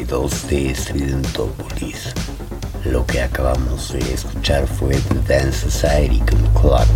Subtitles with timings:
[0.00, 2.14] 92 de Stridentopolis.
[2.86, 6.88] Lo que acabamos de escuchar fue The Dance Society con Clock.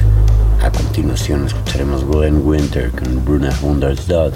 [0.62, 4.32] A continuación escucharemos Glenn Winter con Bruna Hundersdott,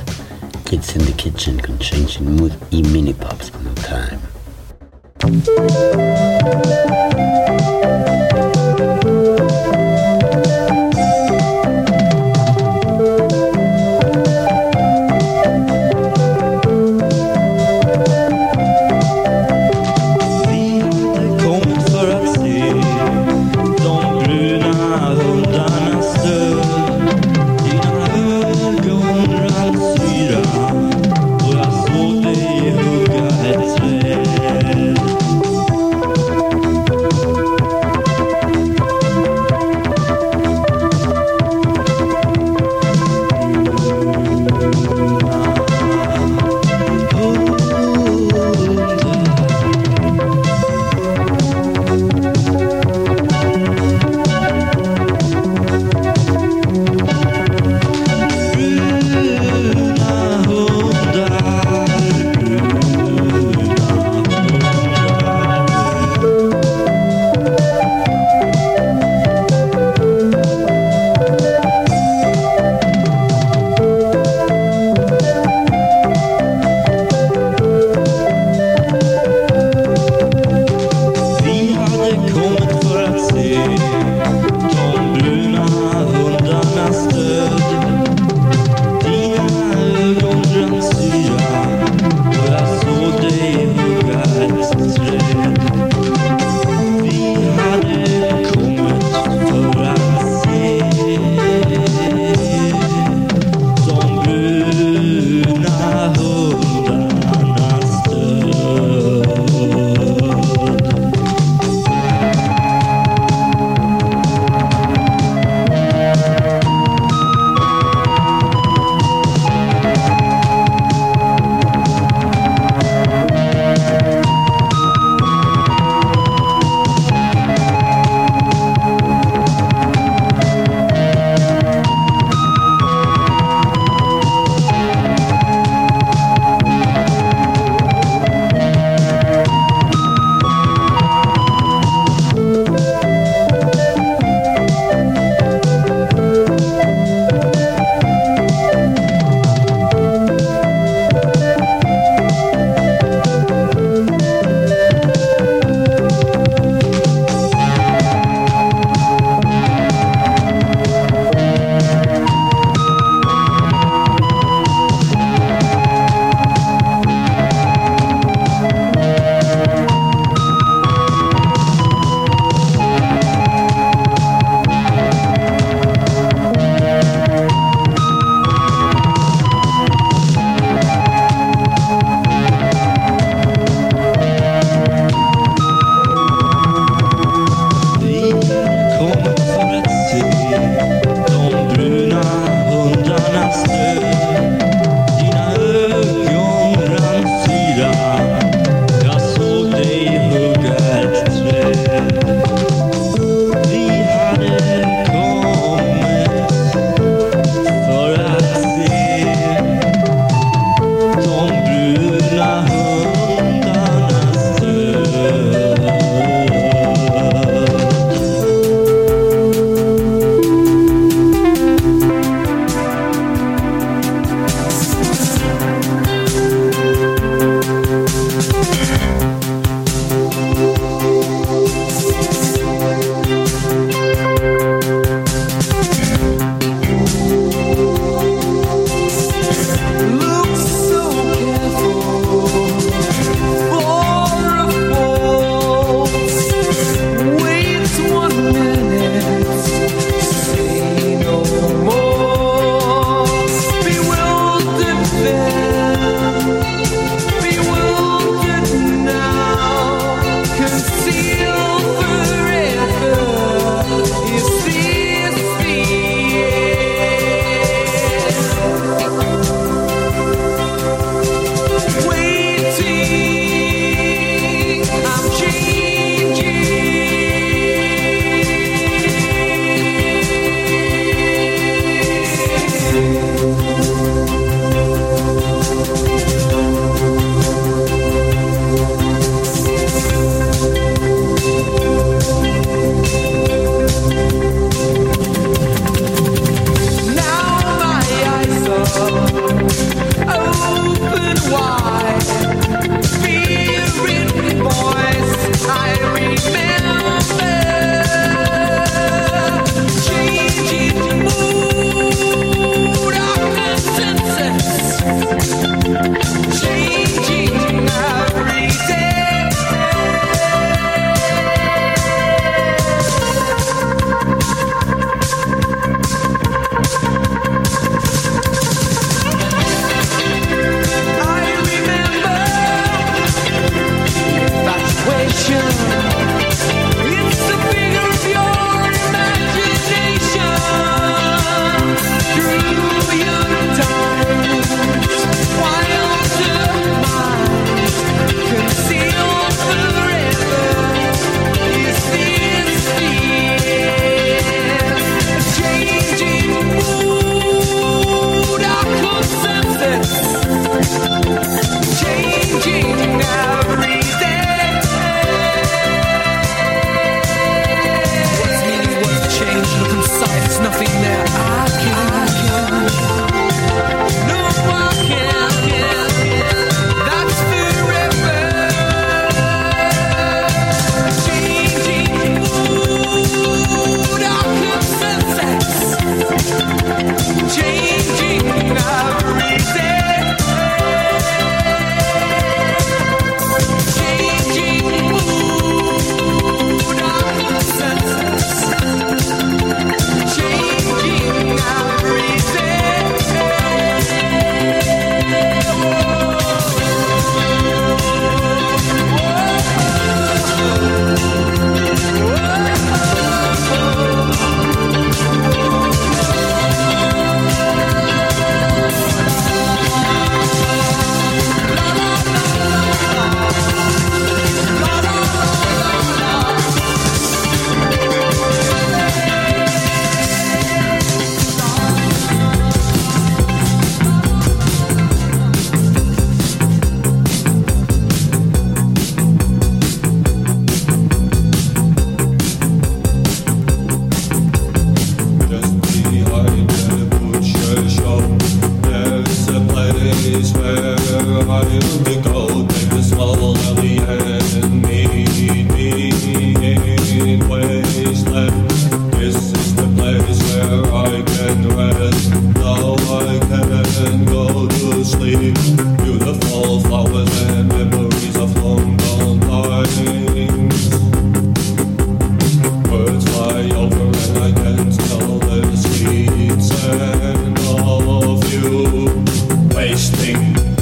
[0.65, 4.19] Kids in the Kitchen con Changing Mood y Mini Pops con Time.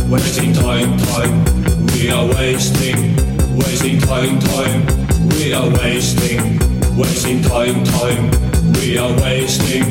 [0.08, 1.44] Wasting time, time,
[1.92, 3.16] we are wasting.
[3.58, 4.86] Wasting time, time,
[5.30, 6.60] we are wasting.
[6.96, 8.30] Wasting time, time,
[8.74, 9.82] we are wasting.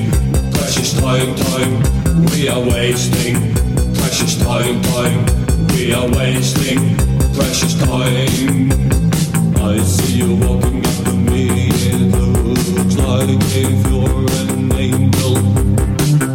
[0.53, 1.84] Precious time, time,
[2.31, 3.36] we are wasting.
[3.93, 5.25] Precious time, time,
[5.72, 6.95] we are wasting.
[7.36, 8.72] Precious time.
[9.62, 11.50] I see you walking up to me.
[11.74, 15.36] It looks like if you're an angel.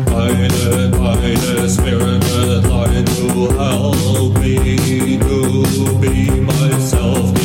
[0.05, 0.29] By
[0.99, 2.70] by the spirit
[3.49, 7.40] help me to be myself.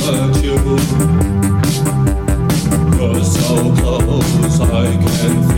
[0.00, 0.56] Touch you.
[2.96, 5.49] You're so close, I can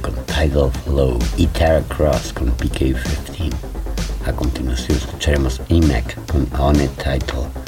[0.00, 3.52] Con Tidal Flow y Tara Cross con PK-15.
[4.24, 7.61] A continuación escucharemos Imac con On Title.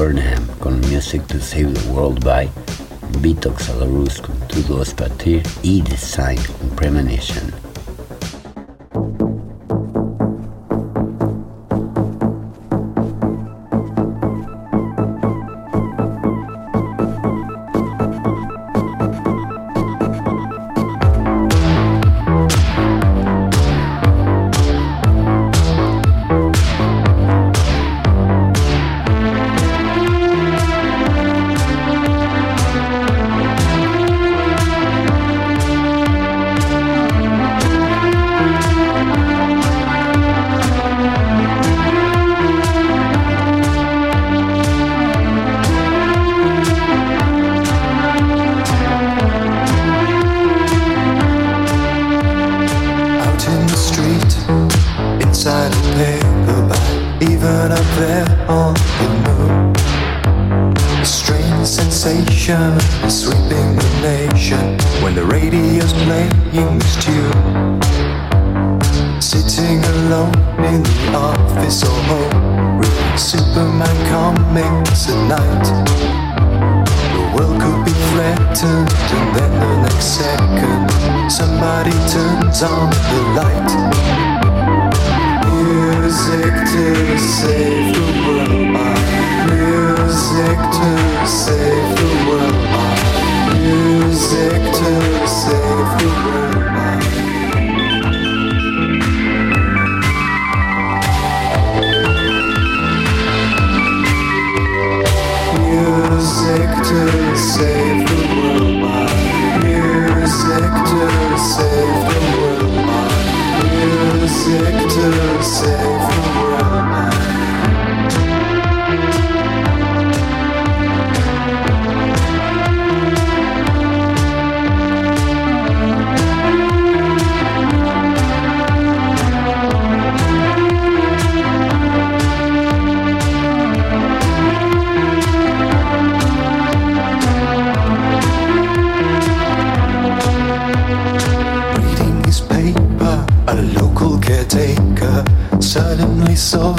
[0.00, 2.48] Burnham con Music to Save the World by
[3.20, 5.96] Vitox a la con Tudo a y The
[6.58, 7.59] con Premonition.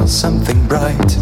[0.07, 1.15] something bright.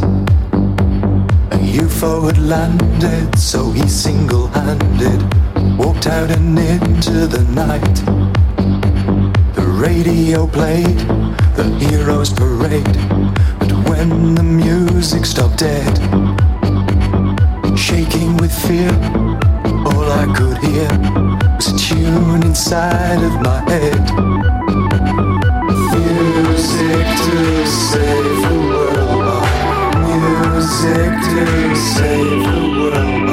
[1.52, 5.40] A UFO had landed, so he single handed
[5.80, 7.96] walked out and into the night.
[9.56, 11.00] The radio played
[11.56, 12.98] the heroes' parade,
[13.60, 15.96] but when the music stopped dead,
[17.78, 18.92] shaking with fear,
[19.88, 20.90] all I could hear
[21.56, 24.04] was a tune inside of my head.
[25.94, 28.39] Music to save.
[30.90, 33.30] Music to save the world.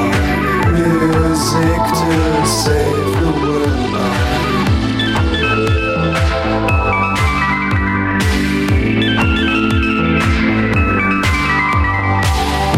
[0.77, 3.77] Music to save the world.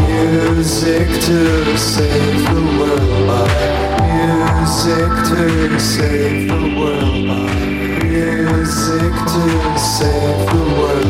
[0.08, 3.50] Music to save the world
[4.14, 7.26] Music to save the world
[8.04, 11.09] Music to save the world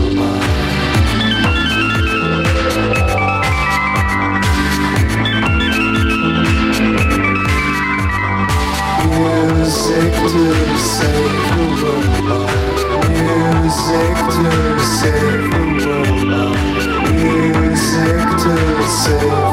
[10.31, 12.49] to save the world.
[13.09, 16.57] Music to save the world.
[17.15, 19.48] Music to save.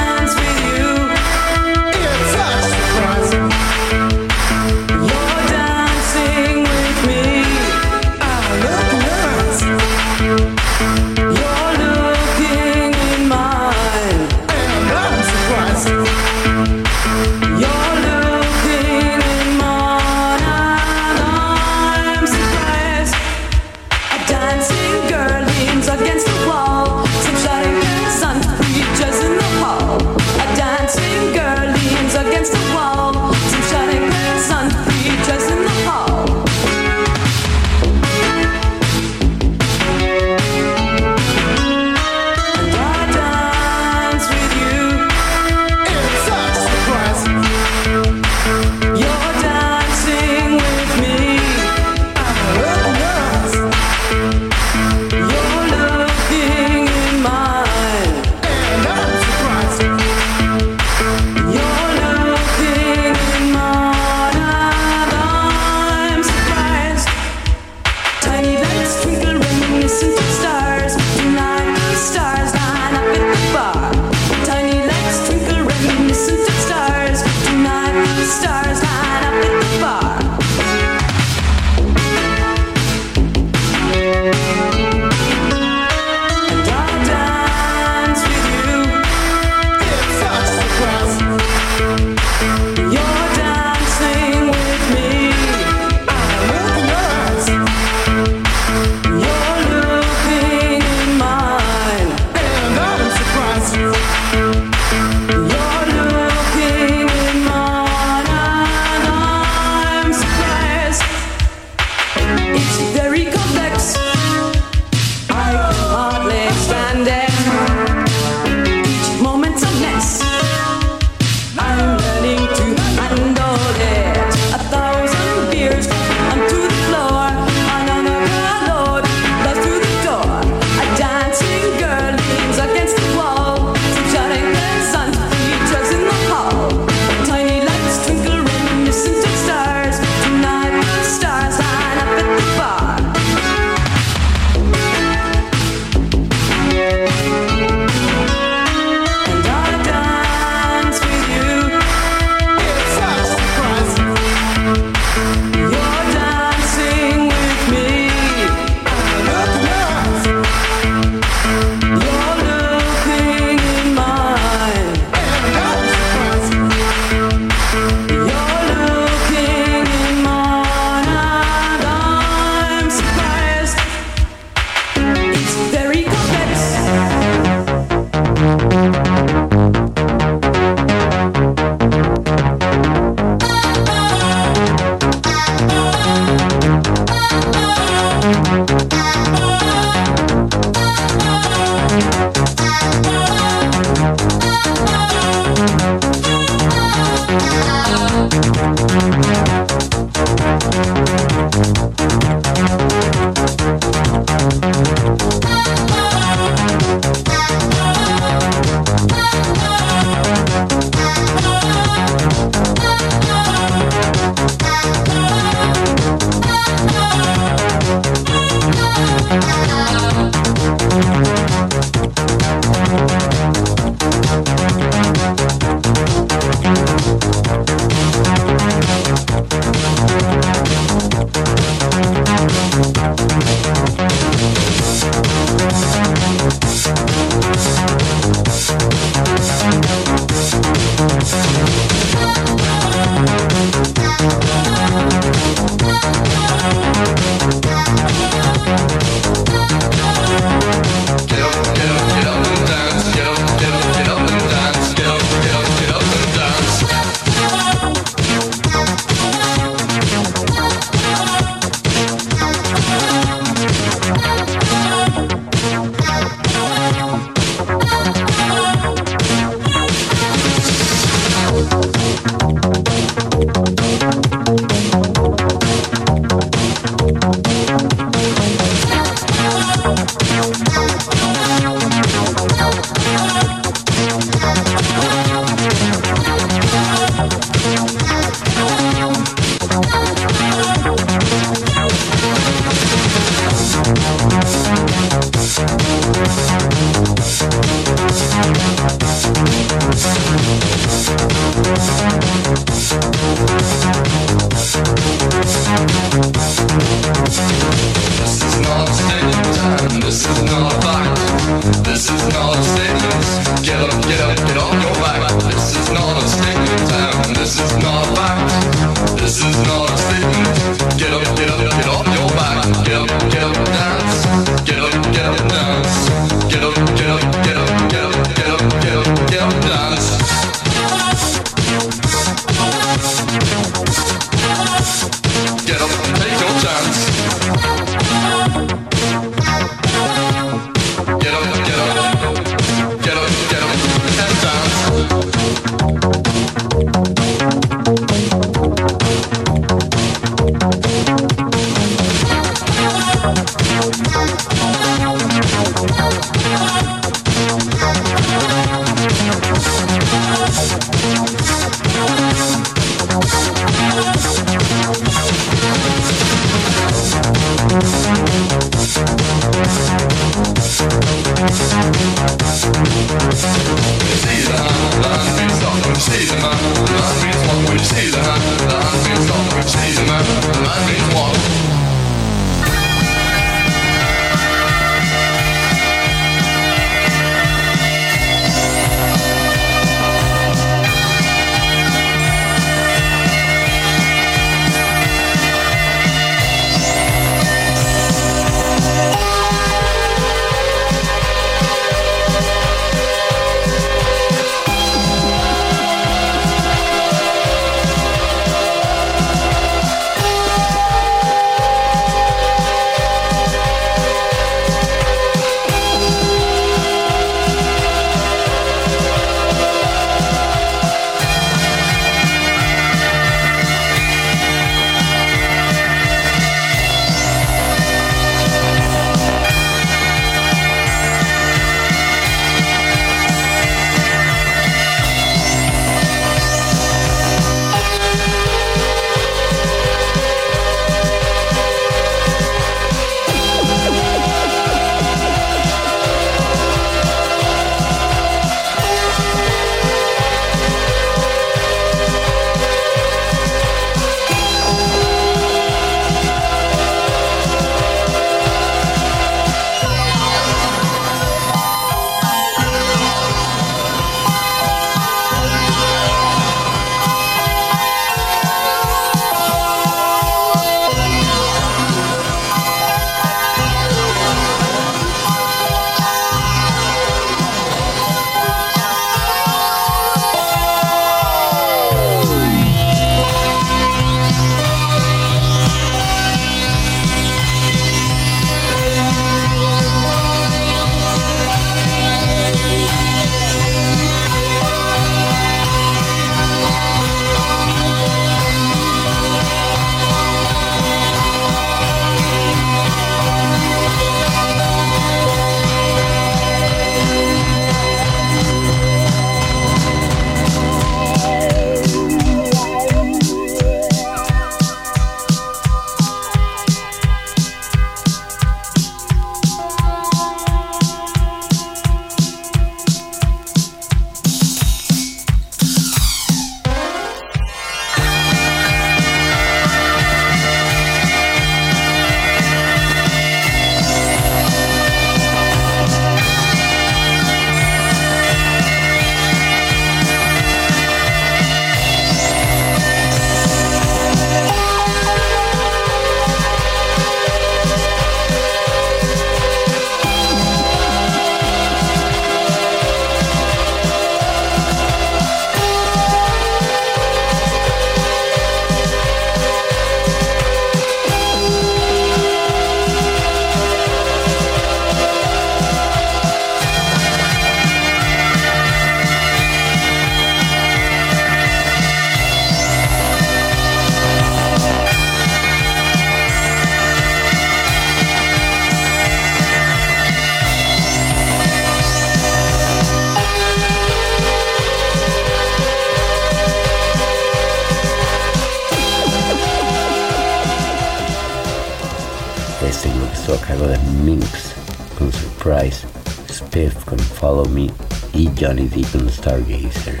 [596.90, 597.70] Con Follow Me
[598.12, 600.00] y Johnny D con Stargazer.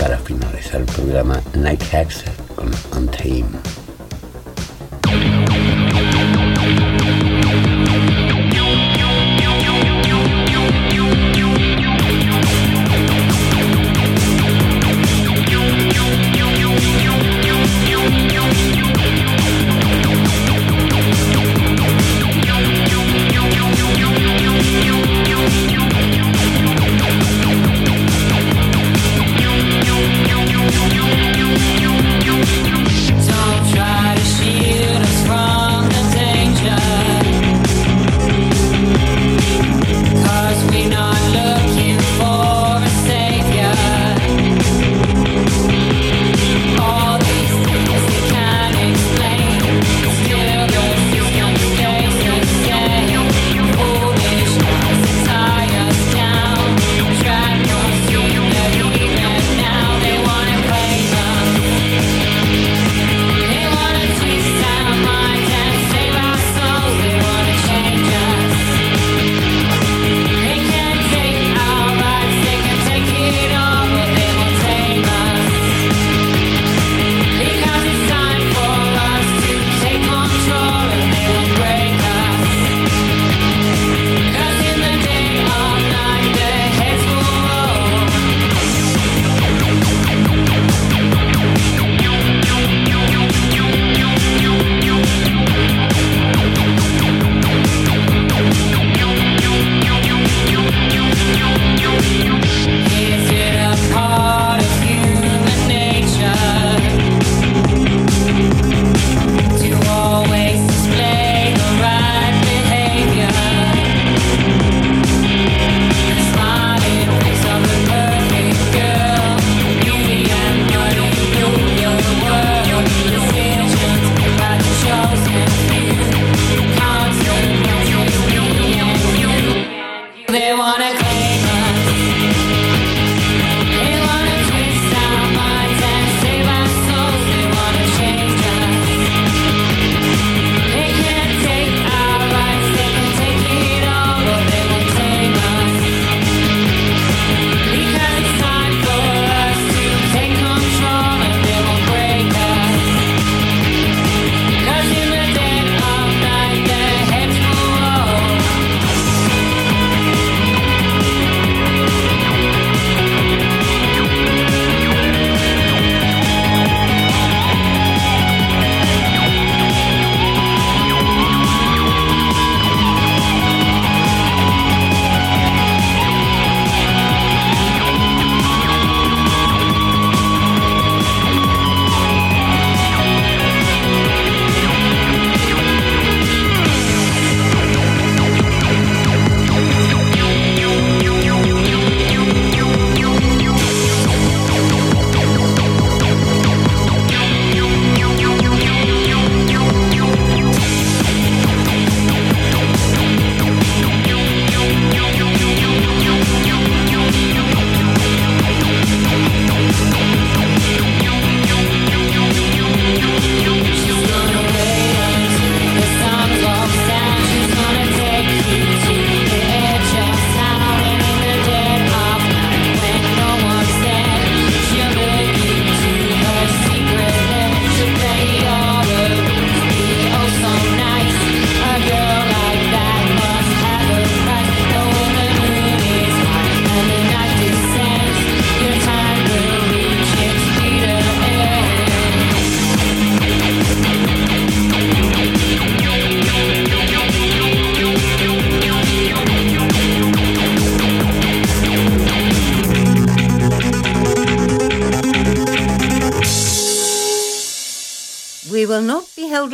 [0.00, 3.77] Para finalizar el programa, Night Haxer con Untamed.